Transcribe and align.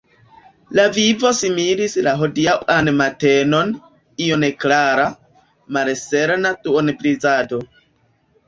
La 0.77 0.85
vivo 0.93 1.33
similis 1.39 1.95
la 2.07 2.13
hodiaŭan 2.21 2.89
matenon– 3.01 3.75
io 4.29 4.39
neklara, 4.45 5.07
malserena 5.79 6.55
duonblizardo. 6.65 7.63